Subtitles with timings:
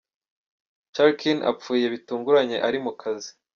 [0.95, 3.29] Churkin, apfuye bitunguranye ari mu kazi.